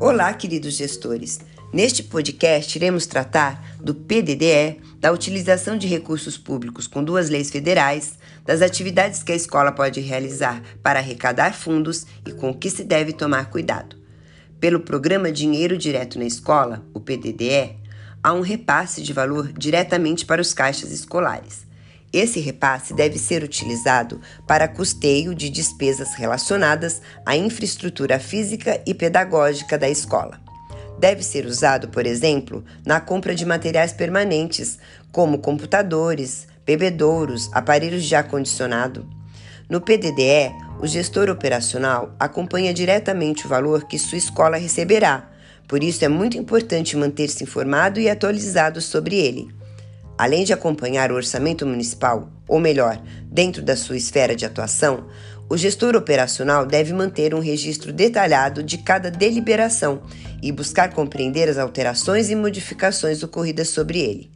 Olá, 0.00 0.32
queridos 0.32 0.74
gestores. 0.74 1.40
Neste 1.72 2.04
podcast, 2.04 2.78
iremos 2.78 3.04
tratar 3.04 3.76
do 3.80 3.92
PDDE, 3.92 4.80
da 5.00 5.10
utilização 5.10 5.76
de 5.76 5.88
recursos 5.88 6.38
públicos 6.38 6.86
com 6.86 7.02
duas 7.02 7.28
leis 7.28 7.50
federais, 7.50 8.16
das 8.44 8.62
atividades 8.62 9.24
que 9.24 9.32
a 9.32 9.34
escola 9.34 9.72
pode 9.72 9.98
realizar 9.98 10.62
para 10.84 11.00
arrecadar 11.00 11.52
fundos 11.52 12.06
e 12.24 12.30
com 12.30 12.50
o 12.50 12.54
que 12.54 12.70
se 12.70 12.84
deve 12.84 13.12
tomar 13.12 13.50
cuidado. 13.50 13.96
Pelo 14.60 14.78
programa 14.78 15.32
Dinheiro 15.32 15.76
Direto 15.76 16.16
na 16.16 16.26
Escola, 16.26 16.86
o 16.94 17.00
PDDE, 17.00 17.76
há 18.22 18.32
um 18.32 18.40
repasse 18.40 19.02
de 19.02 19.12
valor 19.12 19.52
diretamente 19.52 20.24
para 20.24 20.40
os 20.40 20.54
caixas 20.54 20.92
escolares. 20.92 21.67
Esse 22.12 22.40
repasse 22.40 22.94
deve 22.94 23.18
ser 23.18 23.42
utilizado 23.42 24.20
para 24.46 24.66
custeio 24.66 25.34
de 25.34 25.50
despesas 25.50 26.14
relacionadas 26.14 27.02
à 27.24 27.36
infraestrutura 27.36 28.18
física 28.18 28.80
e 28.86 28.94
pedagógica 28.94 29.76
da 29.76 29.88
escola. 29.88 30.40
Deve 30.98 31.22
ser 31.22 31.46
usado, 31.46 31.88
por 31.88 32.06
exemplo, 32.06 32.64
na 32.84 33.00
compra 33.00 33.34
de 33.34 33.44
materiais 33.44 33.92
permanentes, 33.92 34.78
como 35.12 35.38
computadores, 35.38 36.48
bebedouros, 36.66 37.50
aparelhos 37.52 38.04
de 38.04 38.14
ar-condicionado. 38.16 39.08
No 39.68 39.80
PDDE, 39.80 40.50
o 40.80 40.86
gestor 40.86 41.28
operacional 41.28 42.14
acompanha 42.18 42.72
diretamente 42.72 43.44
o 43.44 43.48
valor 43.48 43.86
que 43.86 43.98
sua 43.98 44.18
escola 44.18 44.56
receberá, 44.56 45.30
por 45.68 45.84
isso 45.84 46.02
é 46.02 46.08
muito 46.08 46.38
importante 46.38 46.96
manter-se 46.96 47.44
informado 47.44 48.00
e 48.00 48.08
atualizado 48.08 48.80
sobre 48.80 49.16
ele. 49.16 49.57
Além 50.18 50.42
de 50.42 50.52
acompanhar 50.52 51.12
o 51.12 51.14
orçamento 51.14 51.64
municipal, 51.64 52.28
ou 52.48 52.58
melhor, 52.58 53.00
dentro 53.24 53.62
da 53.62 53.76
sua 53.76 53.96
esfera 53.96 54.34
de 54.34 54.44
atuação, 54.44 55.06
o 55.48 55.56
gestor 55.56 55.94
operacional 55.94 56.66
deve 56.66 56.92
manter 56.92 57.32
um 57.32 57.38
registro 57.38 57.92
detalhado 57.92 58.60
de 58.60 58.78
cada 58.78 59.12
deliberação 59.12 60.02
e 60.42 60.50
buscar 60.50 60.92
compreender 60.92 61.48
as 61.48 61.56
alterações 61.56 62.30
e 62.30 62.34
modificações 62.34 63.22
ocorridas 63.22 63.68
sobre 63.68 64.00
ele. 64.00 64.30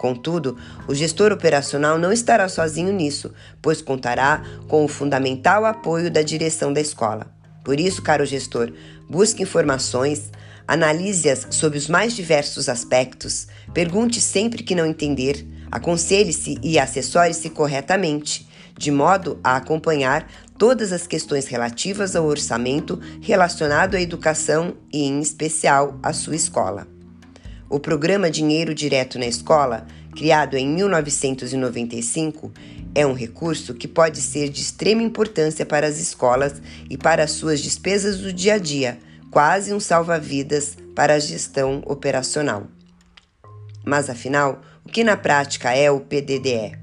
Contudo, 0.00 0.58
o 0.88 0.94
gestor 0.94 1.32
operacional 1.32 1.98
não 1.98 2.12
estará 2.12 2.48
sozinho 2.48 2.92
nisso, 2.92 3.32
pois 3.62 3.80
contará 3.80 4.42
com 4.66 4.84
o 4.84 4.88
fundamental 4.88 5.64
apoio 5.64 6.10
da 6.10 6.22
direção 6.22 6.72
da 6.72 6.80
escola. 6.80 7.28
Por 7.64 7.78
isso, 7.78 8.02
caro 8.02 8.24
gestor, 8.24 8.72
busque 9.08 9.42
informações, 9.42 10.30
Analise-as 10.68 11.46
sob 11.48 11.78
os 11.78 11.88
mais 11.88 12.12
diversos 12.12 12.68
aspectos, 12.68 13.46
pergunte 13.72 14.20
sempre 14.20 14.62
que 14.62 14.74
não 14.74 14.84
entender, 14.84 15.46
aconselhe-se 15.72 16.58
e 16.62 16.78
assessore-se 16.78 17.48
corretamente, 17.48 18.46
de 18.76 18.90
modo 18.90 19.40
a 19.42 19.56
acompanhar 19.56 20.30
todas 20.58 20.92
as 20.92 21.06
questões 21.06 21.46
relativas 21.46 22.14
ao 22.14 22.26
orçamento 22.26 23.00
relacionado 23.22 23.94
à 23.94 24.00
educação 24.02 24.76
e, 24.92 25.04
em 25.04 25.20
especial, 25.20 25.98
à 26.02 26.12
sua 26.12 26.36
escola. 26.36 26.86
O 27.70 27.80
programa 27.80 28.30
Dinheiro 28.30 28.74
Direto 28.74 29.18
na 29.18 29.26
Escola, 29.26 29.86
criado 30.14 30.54
em 30.54 30.68
1995, 30.68 32.52
é 32.94 33.06
um 33.06 33.14
recurso 33.14 33.72
que 33.72 33.88
pode 33.88 34.20
ser 34.20 34.50
de 34.50 34.60
extrema 34.60 35.02
importância 35.02 35.64
para 35.64 35.86
as 35.86 35.98
escolas 35.98 36.60
e 36.90 36.98
para 36.98 37.24
as 37.24 37.30
suas 37.30 37.62
despesas 37.62 38.18
do 38.18 38.30
dia 38.30 38.54
a 38.54 38.58
dia 38.58 38.98
quase 39.30 39.72
um 39.72 39.80
salva-vidas 39.80 40.76
para 40.94 41.14
a 41.14 41.18
gestão 41.18 41.82
operacional. 41.86 42.66
Mas 43.84 44.10
afinal, 44.10 44.60
o 44.84 44.88
que 44.88 45.04
na 45.04 45.16
prática 45.16 45.72
é 45.72 45.90
o 45.90 46.00
PDDE? 46.00 46.78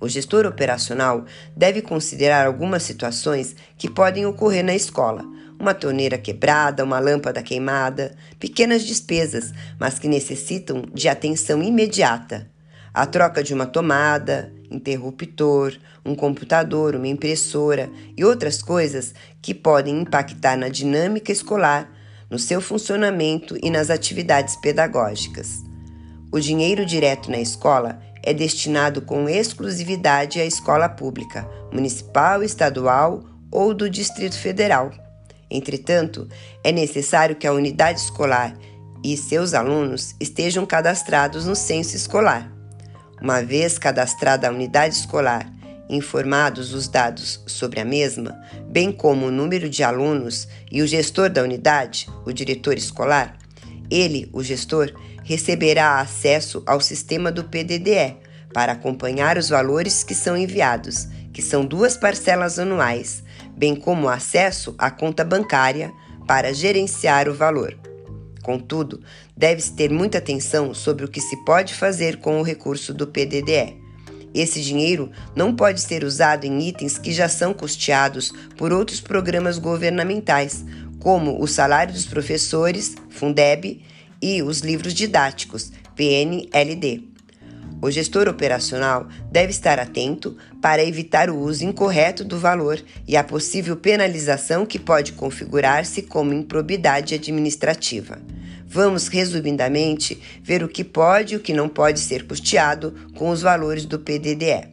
O 0.00 0.08
gestor 0.08 0.46
operacional 0.46 1.24
deve 1.56 1.80
considerar 1.80 2.46
algumas 2.46 2.82
situações 2.82 3.54
que 3.78 3.88
podem 3.88 4.26
ocorrer 4.26 4.64
na 4.64 4.74
escola, 4.74 5.24
uma 5.60 5.74
torneira 5.74 6.18
quebrada, 6.18 6.82
uma 6.82 6.98
lâmpada 6.98 7.40
queimada, 7.40 8.16
pequenas 8.40 8.82
despesas, 8.82 9.52
mas 9.78 10.00
que 10.00 10.08
necessitam 10.08 10.82
de 10.92 11.08
atenção 11.08 11.62
imediata. 11.62 12.50
A 12.92 13.06
troca 13.06 13.44
de 13.44 13.54
uma 13.54 13.64
tomada, 13.64 14.52
interruptor, 14.72 15.76
um 16.04 16.14
computador, 16.14 16.94
uma 16.94 17.08
impressora 17.08 17.90
e 18.16 18.24
outras 18.24 18.62
coisas 18.62 19.14
que 19.40 19.52
podem 19.52 20.00
impactar 20.00 20.56
na 20.56 20.68
dinâmica 20.68 21.30
escolar, 21.30 21.90
no 22.30 22.38
seu 22.38 22.60
funcionamento 22.60 23.56
e 23.62 23.70
nas 23.70 23.90
atividades 23.90 24.56
pedagógicas. 24.56 25.62
O 26.32 26.40
dinheiro 26.40 26.86
direto 26.86 27.30
na 27.30 27.38
escola 27.38 28.00
é 28.22 28.32
destinado 28.32 29.02
com 29.02 29.28
exclusividade 29.28 30.40
à 30.40 30.44
escola 30.46 30.88
pública, 30.88 31.46
municipal, 31.72 32.42
estadual 32.42 33.22
ou 33.50 33.74
do 33.74 33.90
Distrito 33.90 34.38
Federal. 34.38 34.90
Entretanto, 35.50 36.26
é 36.64 36.72
necessário 36.72 37.36
que 37.36 37.46
a 37.46 37.52
unidade 37.52 38.00
escolar 38.00 38.56
e 39.04 39.16
seus 39.16 39.52
alunos 39.52 40.14
estejam 40.20 40.64
cadastrados 40.64 41.44
no 41.44 41.54
censo 41.54 41.96
escolar. 41.96 42.50
Uma 43.22 43.40
vez 43.40 43.78
cadastrada 43.78 44.48
a 44.48 44.50
unidade 44.50 44.96
escolar, 44.96 45.48
informados 45.88 46.74
os 46.74 46.88
dados 46.88 47.40
sobre 47.46 47.78
a 47.78 47.84
mesma, 47.84 48.36
bem 48.66 48.90
como 48.90 49.26
o 49.26 49.30
número 49.30 49.68
de 49.68 49.84
alunos 49.84 50.48
e 50.72 50.82
o 50.82 50.86
gestor 50.88 51.30
da 51.30 51.40
unidade, 51.40 52.08
o 52.26 52.32
diretor 52.32 52.76
escolar, 52.76 53.38
ele, 53.88 54.28
o 54.32 54.42
gestor, 54.42 54.92
receberá 55.22 56.00
acesso 56.00 56.64
ao 56.66 56.80
sistema 56.80 57.30
do 57.30 57.44
PDDE 57.44 58.16
para 58.52 58.72
acompanhar 58.72 59.38
os 59.38 59.50
valores 59.50 60.02
que 60.02 60.16
são 60.16 60.36
enviados, 60.36 61.06
que 61.32 61.40
são 61.40 61.64
duas 61.64 61.96
parcelas 61.96 62.58
anuais, 62.58 63.22
bem 63.56 63.76
como 63.76 64.08
acesso 64.08 64.74
à 64.76 64.90
conta 64.90 65.24
bancária 65.24 65.92
para 66.26 66.52
gerenciar 66.52 67.28
o 67.28 67.34
valor. 67.34 67.91
Contudo, 68.42 69.00
deve-se 69.36 69.72
ter 69.72 69.90
muita 69.90 70.18
atenção 70.18 70.74
sobre 70.74 71.04
o 71.04 71.08
que 71.08 71.20
se 71.20 71.36
pode 71.44 71.74
fazer 71.74 72.18
com 72.18 72.40
o 72.40 72.42
recurso 72.42 72.92
do 72.92 73.06
PDDE. 73.06 73.80
Esse 74.34 74.60
dinheiro 74.60 75.10
não 75.36 75.54
pode 75.54 75.80
ser 75.80 76.04
usado 76.04 76.44
em 76.44 76.66
itens 76.66 76.98
que 76.98 77.12
já 77.12 77.28
são 77.28 77.54
custeados 77.54 78.32
por 78.56 78.72
outros 78.72 79.00
programas 79.00 79.58
governamentais, 79.58 80.64
como 80.98 81.40
o 81.42 81.46
salário 81.46 81.92
dos 81.92 82.06
professores, 82.06 82.94
Fundeb, 83.10 83.82
e 84.20 84.42
os 84.42 84.60
livros 84.60 84.94
didáticos, 84.94 85.72
PNLD. 85.94 87.11
O 87.82 87.90
gestor 87.90 88.28
operacional 88.28 89.08
deve 89.28 89.50
estar 89.50 89.80
atento 89.80 90.36
para 90.60 90.84
evitar 90.84 91.28
o 91.28 91.36
uso 91.36 91.64
incorreto 91.64 92.24
do 92.24 92.38
valor 92.38 92.80
e 93.08 93.16
a 93.16 93.24
possível 93.24 93.76
penalização 93.76 94.64
que 94.64 94.78
pode 94.78 95.14
configurar-se 95.14 96.02
como 96.02 96.32
improbidade 96.32 97.16
administrativa. 97.16 98.20
Vamos, 98.64 99.08
resumidamente, 99.08 100.22
ver 100.44 100.62
o 100.62 100.68
que 100.68 100.84
pode 100.84 101.34
e 101.34 101.36
o 101.36 101.40
que 101.40 101.52
não 101.52 101.68
pode 101.68 101.98
ser 101.98 102.24
custeado 102.24 102.94
com 103.16 103.30
os 103.30 103.42
valores 103.42 103.84
do 103.84 103.98
PDDE. 103.98 104.70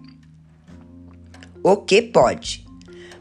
O 1.64 1.78
que 1.78 2.04
pode? 2.04 2.64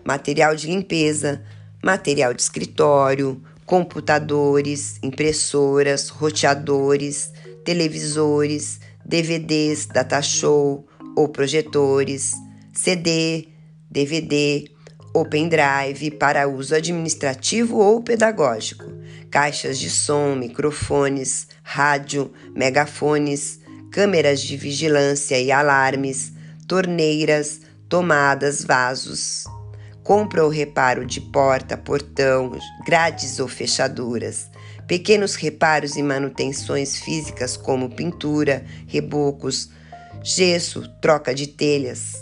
Material 0.04 0.54
de 0.54 0.66
limpeza, 0.66 1.43
material 1.82 2.34
de 2.34 2.43
escritório, 2.43 3.43
computadores, 3.65 4.98
impressoras, 5.03 6.10
roteadores, 6.10 7.32
televisores, 7.65 8.81
DVDs, 9.08 9.86
data 9.86 10.20
show 10.20 10.86
ou 11.16 11.28
projetores, 11.28 12.34
CD, 12.74 13.48
DVD 13.91 14.70
ou 15.14 15.24
pendrive 15.24 16.10
para 16.10 16.46
uso 16.46 16.74
administrativo 16.74 17.78
ou 17.78 18.02
pedagógico, 18.02 18.84
caixas 19.30 19.78
de 19.78 19.88
som, 19.88 20.34
microfones, 20.34 21.48
rádio, 21.62 22.30
megafones, 22.54 23.58
câmeras 23.91 24.42
de 24.42 24.58
vigilância 24.58 25.41
e 25.41 25.50
alarmes, 25.50 26.34
torneiras, 26.68 27.62
tomadas, 27.88 28.62
vasos. 28.62 29.44
Compra 30.04 30.44
ou 30.44 30.50
reparo 30.50 31.06
de 31.06 31.21
porta, 31.21 31.78
portão, 31.78 32.53
grades 32.84 33.41
ou 33.41 33.48
fechaduras 33.48 34.50
pequenos 34.88 35.34
reparos 35.34 35.96
e 35.96 36.02
manutenções 36.02 36.98
físicas 36.98 37.56
como 37.56 37.90
pintura, 37.90 38.64
rebocos, 38.86 39.68
gesso, 40.24 40.88
troca 41.00 41.34
de 41.34 41.46
telhas. 41.46 42.16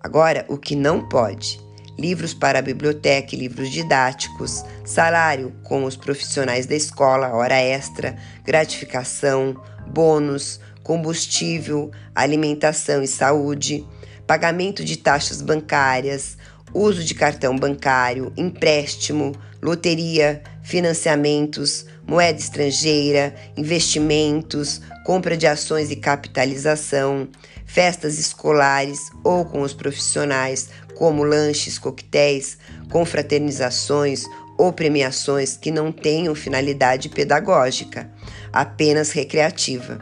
Agora, 0.00 0.44
o 0.48 0.58
que 0.58 0.74
não 0.74 1.08
pode: 1.08 1.60
livros 1.96 2.34
para 2.34 2.58
a 2.58 2.62
biblioteca 2.62 3.36
livros 3.36 3.70
didáticos, 3.70 4.64
salário 4.84 5.54
com 5.62 5.84
os 5.84 5.96
profissionais 5.96 6.66
da 6.66 6.74
escola, 6.74 7.28
hora 7.28 7.60
extra, 7.60 8.16
gratificação, 8.44 9.54
bônus, 9.86 10.60
combustível, 10.82 11.92
alimentação 12.12 13.02
e 13.02 13.06
saúde, 13.06 13.86
pagamento 14.26 14.84
de 14.84 14.96
taxas 14.96 15.40
bancárias, 15.40 16.36
uso 16.74 17.04
de 17.04 17.14
cartão 17.14 17.56
bancário, 17.56 18.32
empréstimo, 18.36 19.32
loteria, 19.62 20.42
financiamentos, 20.62 21.84
moeda 22.10 22.40
estrangeira, 22.40 23.32
investimentos, 23.56 24.80
compra 25.06 25.36
de 25.36 25.46
ações 25.46 25.92
e 25.92 25.96
capitalização, 25.96 27.28
festas 27.64 28.18
escolares 28.18 28.98
ou 29.22 29.44
com 29.44 29.62
os 29.62 29.72
profissionais, 29.72 30.70
como 30.96 31.22
lanches, 31.22 31.78
coquetéis, 31.78 32.58
confraternizações 32.90 34.24
ou 34.58 34.72
premiações 34.72 35.56
que 35.56 35.70
não 35.70 35.92
tenham 35.92 36.34
finalidade 36.34 37.08
pedagógica, 37.08 38.10
apenas 38.52 39.12
recreativa. 39.12 40.00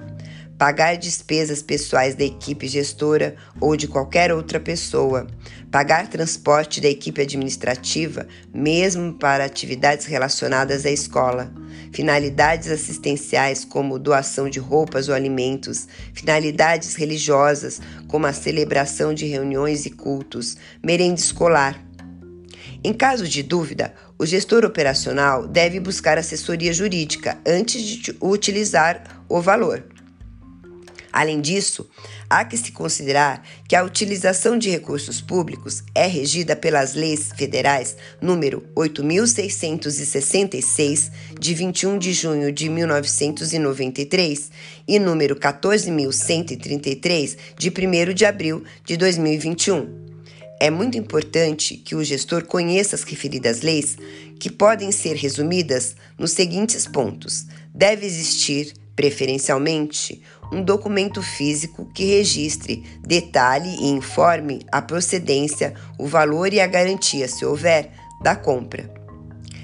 Pagar 0.59 0.97
despesas 0.97 1.63
pessoais 1.63 2.17
da 2.17 2.25
equipe 2.25 2.67
gestora 2.67 3.37
ou 3.61 3.77
de 3.77 3.87
qualquer 3.87 4.33
outra 4.33 4.59
pessoa. 4.59 5.25
Pagar 5.71 6.09
transporte 6.09 6.81
da 6.81 6.89
equipe 6.89 7.23
administrativa, 7.23 8.27
mesmo 8.53 9.15
para 9.15 9.45
atividades 9.45 10.07
relacionadas 10.07 10.85
à 10.85 10.91
escola. 10.91 11.53
Finalidades 11.93 12.73
assistenciais, 12.73 13.65
como 13.65 14.01
doação 14.01 14.51
de 14.51 14.59
roupas 14.59 15.09
ou 15.09 15.15
alimentos. 15.15 15.87
Finalidades 16.13 16.97
religiosas, 16.97 17.81
como 18.09 18.27
a 18.27 18.33
celebração 18.33 19.15
de 19.15 19.27
reuniões 19.27 19.87
e 19.87 19.91
cultos. 19.91 20.57
Merenda 20.83 21.21
escolar 21.21 21.89
em 22.85 22.93
caso 22.93 23.27
de 23.27 23.43
dúvida, 23.43 23.93
o 24.17 24.25
gestor 24.25 24.65
operacional 24.65 25.49
deve 25.49 25.81
buscar 25.81 26.17
assessoria 26.17 26.73
jurídica 26.73 27.37
antes 27.45 27.83
de 27.83 28.17
utilizar 28.21 29.25
o 29.29 29.41
valor. 29.41 29.85
Além 31.13 31.41
disso, 31.41 31.89
há 32.29 32.45
que 32.45 32.57
se 32.57 32.73
considerar 32.73 33.45
que 33.67 33.75
a 33.75 33.83
utilização 33.83 34.57
de 34.59 34.71
recursos 34.71 35.21
públicos 35.21 35.83
é 35.95 36.07
regida 36.07 36.55
pelas 36.55 36.95
leis 36.95 37.31
federais 37.37 37.97
número 38.21 38.65
8666 38.75 41.11
de 41.39 41.55
21 41.55 41.99
de 41.99 42.13
junho 42.13 42.53
de 42.53 42.69
1993 42.69 44.51
e 44.87 44.99
número 44.99 45.35
14133 45.37 47.39
de 47.57 47.71
1 47.71 47.73
de 48.15 48.27
abril 48.27 48.65
de 48.85 48.97
2021. 48.97 50.09
É 50.61 50.71
muito 50.71 50.99
importante 50.99 51.77
que 51.77 51.95
o 51.95 52.03
gestor 52.03 52.45
conheça 52.45 52.97
as 52.97 53.05
referidas 53.05 53.61
leis, 53.61 53.97
que 54.41 54.51
podem 54.51 54.91
ser 54.91 55.15
resumidas 55.15 55.95
nos 56.19 56.33
seguintes 56.33 56.87
pontos: 56.87 57.47
deve 57.73 58.05
existir, 58.05 58.75
preferencialmente, 58.97 60.21
um 60.53 60.63
documento 60.63 61.23
físico 61.23 61.89
que 61.95 62.05
registre, 62.05 62.85
detalhe 63.01 63.69
e 63.81 63.89
informe 63.89 64.61
a 64.73 64.81
procedência, 64.81 65.75
o 65.99 66.07
valor 66.07 66.53
e 66.53 66.61
a 66.61 66.67
garantia, 66.67 67.29
se 67.29 67.45
houver, 67.45 67.91
da 68.23 68.35
compra. 68.35 68.93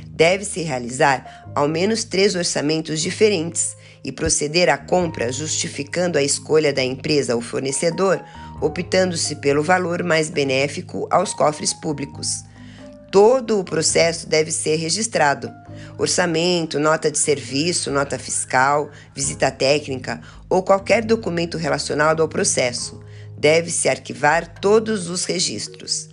Deve-se 0.09 0.63
realizar 0.63 1.51
ao 1.55 1.67
menos 1.67 2.05
três 2.05 2.35
orçamentos 2.35 3.01
diferentes 3.01 3.77
e 4.05 4.13
proceder 4.13 4.69
à 4.69 4.77
compra 4.77 5.33
justificando 5.33 6.19
a 6.19 6.23
escolha 6.23 6.73
da 6.73 6.85
empresa 6.85 7.35
ou 7.35 7.41
fornecedor 7.41 8.23
optando-se 8.61 9.37
pelo 9.37 9.63
valor 9.63 10.03
mais 10.03 10.31
benéfico 10.31 11.09
aos 11.11 11.35
cofres 11.35 11.73
públicos. 11.73 12.45
Todo 13.15 13.61
o 13.61 13.65
processo 13.65 14.29
deve 14.29 14.51
ser 14.51 14.75
registrado. 14.75 15.49
Orçamento, 15.97 16.81
nota 16.81 17.13
de 17.13 17.17
serviço, 17.17 17.89
nota 17.89 18.19
fiscal, 18.19 18.91
visita 19.15 19.53
técnica 19.53 20.21
ou 20.51 20.65
qualquer 20.65 21.05
documento 21.05 21.57
relacionado 21.57 22.23
ao 22.23 22.29
processo. 22.29 23.01
Deve-se 23.39 23.89
arquivar 23.89 24.59
todos 24.59 25.09
os 25.09 25.25
registros. 25.27 26.09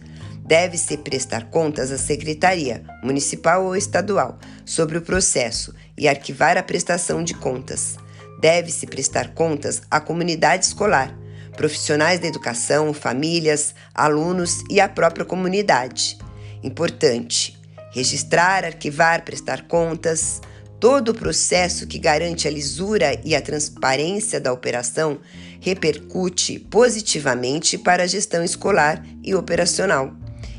Deve-se 0.45 0.95
prestar 0.95 1.49
contas 1.49 1.91
à 1.91 1.97
Secretaria, 1.97 2.83
municipal 3.03 3.65
ou 3.65 3.75
estadual, 3.75 4.37
sobre 4.63 4.99
o 4.99 5.01
processo 5.01 5.73
e 5.97 6.07
arquivar 6.07 6.55
a 6.55 6.61
prestação 6.61 7.23
de 7.23 7.33
contas. 7.33 7.97
Deve-se 8.39 8.85
prestar 8.85 9.29
contas 9.29 9.81
à 9.89 9.99
comunidade 9.99 10.65
escolar, 10.65 11.17
profissionais 11.57 12.19
da 12.19 12.27
educação, 12.27 12.93
famílias, 12.93 13.73
alunos 13.91 14.59
e 14.69 14.79
a 14.79 14.87
própria 14.87 15.25
comunidade. 15.25 16.20
Importante: 16.63 17.57
registrar, 17.91 18.65
arquivar, 18.65 19.23
prestar 19.23 19.67
contas. 19.67 20.41
Todo 20.79 21.09
o 21.09 21.13
processo 21.13 21.85
que 21.85 21.99
garante 21.99 22.47
a 22.47 22.51
lisura 22.51 23.21
e 23.23 23.35
a 23.35 23.41
transparência 23.41 24.39
da 24.39 24.51
operação 24.51 25.19
repercute 25.59 26.57
positivamente 26.57 27.77
para 27.77 28.01
a 28.01 28.07
gestão 28.07 28.43
escolar 28.43 29.05
e 29.23 29.35
operacional. 29.35 30.11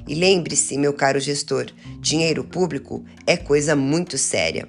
E 0.06 0.14
lembre-se, 0.14 0.78
meu 0.78 0.92
caro 0.92 1.18
gestor, 1.18 1.66
dinheiro 2.00 2.44
público 2.44 3.04
é 3.26 3.36
coisa 3.36 3.74
muito 3.74 4.16
séria. 4.16 4.68